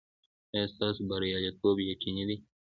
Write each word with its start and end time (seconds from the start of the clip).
ایا 0.53 0.65
ستاسو 0.73 1.01
بریالیتوب 1.09 1.77
یقیني 1.91 2.23
دی؟ 2.29 2.37